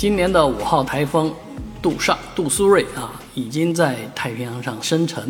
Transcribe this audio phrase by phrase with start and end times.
[0.00, 1.30] 今年的五号台风
[1.82, 5.22] 杜尚杜苏芮啊，已经在太平洋上生成，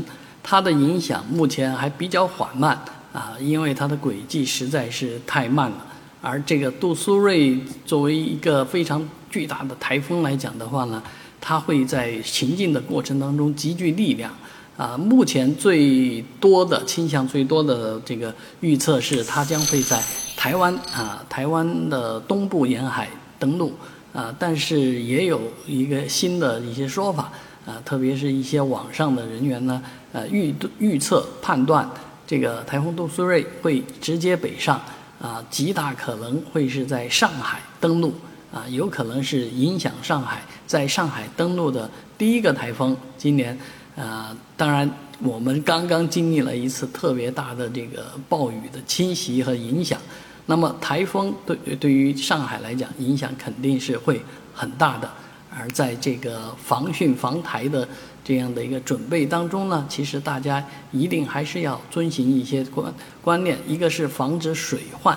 [0.44, 2.80] 它的影响目前还比较缓慢
[3.12, 5.84] 啊，因为它的轨迹实在是太慢了。
[6.22, 11.02] 而这个杜苏芮作为一个非常巨大的台风来讲的话呢，
[11.40, 14.32] 它会在行进的过程当中集聚力量
[14.76, 14.96] 啊。
[14.96, 20.00] 目前最多的倾向最多的这个预测是，它将会在
[20.36, 23.08] 台湾啊，台湾的东部沿海
[23.40, 23.72] 登陆。
[24.12, 27.30] 啊，但是也有一个新的一些说法
[27.64, 29.80] 啊，特别是一些网上的人员呢，
[30.12, 31.88] 呃，预预测判断
[32.26, 34.80] 这个台风杜苏芮会直接北上
[35.20, 38.12] 啊，极大可能会是在上海登陆
[38.52, 42.96] 啊，有可能是影响上海，在上海登陆的第一个台风。
[43.16, 43.56] 今年
[43.96, 50.00] 啊，当然我们刚刚经历了一次特别大的这个暴雨的侵袭和影响。
[50.46, 54.20] 那么台风对对于上海来讲影响肯定是会
[54.52, 55.08] 很大的，
[55.56, 57.88] 而在这个防汛防台的
[58.24, 65.16] 这样的一个准备当中呢，其实大家一定还是要遵循一些观观念，一个是防止水患，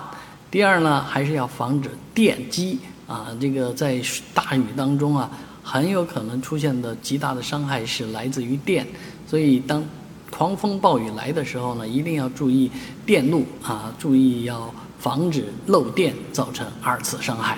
[0.52, 4.00] 第二呢还是要防止电击啊，这个在
[4.34, 5.30] 大雨当中啊，
[5.64, 8.86] 很有可能出现的极大的伤害是来自于电，
[9.28, 9.84] 所以当
[10.36, 12.72] 狂风暴雨来的时候呢，一定要注意
[13.06, 14.74] 电路啊，注意要。
[15.04, 17.58] 防止漏电造成二次伤害。